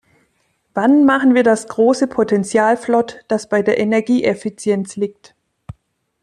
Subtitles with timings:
[0.73, 5.35] Wann machen wir das große Potenzial flott, das bei der Energieeffizienz liegt?